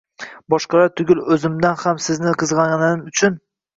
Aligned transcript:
Boshqalar 0.53 0.87
tugul, 1.01 1.21
o`zimdan 1.37 1.77
ham 1.83 2.03
sizni 2.09 2.33
qizg`anganim 2.43 3.05
uchun 3.13 3.39